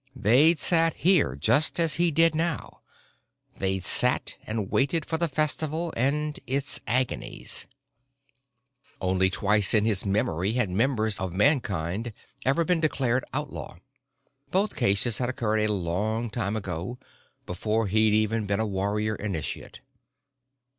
They'd 0.15 0.57
sat 0.59 0.95
here, 0.95 1.35
just 1.35 1.79
as 1.79 1.97
he 2.01 2.09
did 2.09 2.33
now, 2.33 2.81
they'd 3.59 3.83
sat 3.83 4.35
and 4.47 4.71
waited 4.71 5.05
for 5.05 5.19
the 5.19 5.27
festival 5.27 5.93
and 5.95 6.39
its 6.47 6.79
agonies.... 6.87 7.67
Only 8.99 9.29
twice 9.29 9.75
in 9.75 9.85
his 9.85 10.03
memory 10.03 10.53
had 10.53 10.71
members 10.71 11.19
of 11.19 11.33
Mankind 11.33 12.13
ever 12.43 12.65
been 12.65 12.79
declared 12.81 13.23
outlaw. 13.31 13.75
Both 14.49 14.75
cases 14.75 15.19
had 15.19 15.29
occurred 15.29 15.59
a 15.59 15.71
long 15.71 16.31
time 16.31 16.55
ago, 16.55 16.97
before 17.45 17.85
he'd 17.85 18.15
even 18.15 18.47
been 18.47 18.59
a 18.59 18.65
warrior 18.65 19.13
initiate. 19.13 19.81